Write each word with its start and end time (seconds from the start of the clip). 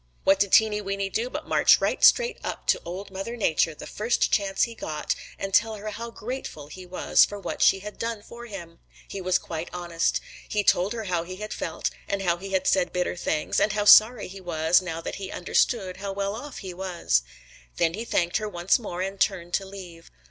"What 0.23 0.39
did 0.39 0.51
Teeny 0.51 0.81
Weeny 0.81 1.11
do 1.11 1.29
but 1.29 1.47
march 1.47 1.79
right 1.79 2.03
straight 2.03 2.39
up 2.43 2.65
to 2.69 2.81
Old 2.83 3.11
Mother 3.11 3.35
Nature 3.37 3.75
the 3.75 3.85
first 3.85 4.31
chance 4.31 4.63
he 4.63 4.73
got 4.73 5.13
and 5.37 5.53
tell 5.53 5.75
her 5.75 5.91
how 5.91 6.09
grateful 6.09 6.69
he 6.69 6.87
was 6.87 7.23
for 7.23 7.39
what 7.39 7.61
she 7.61 7.81
had 7.81 7.99
done 7.99 8.23
for 8.23 8.47
him. 8.47 8.79
He 9.07 9.21
was 9.21 9.37
quite 9.37 9.69
honest. 9.71 10.19
He 10.49 10.63
told 10.63 10.93
her 10.93 11.03
how 11.03 11.21
he 11.23 11.35
had 11.35 11.53
felt, 11.53 11.91
and 12.07 12.23
how 12.23 12.37
he 12.37 12.49
had 12.49 12.65
said 12.65 12.91
bitter 12.91 13.15
things, 13.15 13.59
and 13.59 13.73
how 13.73 13.85
sorry 13.85 14.27
he 14.27 14.41
was 14.41 14.81
now 14.81 15.01
that 15.01 15.17
he 15.17 15.29
understood 15.29 15.97
how 15.97 16.13
well 16.13 16.33
off 16.35 16.57
he 16.65 16.73
was. 16.73 17.21
Then 17.77 17.93
he 17.93 18.03
thanked 18.03 18.37
her 18.37 18.49
once 18.49 18.79
more 18.79 19.03
and 19.03 19.21
turned 19.21 19.53
to 19.53 19.67
leave. 19.67 20.09